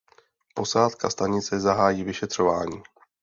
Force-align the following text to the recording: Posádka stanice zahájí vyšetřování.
Posádka 0.53 1.09
stanice 1.09 1.59
zahájí 1.59 2.03
vyšetřování. 2.03 2.81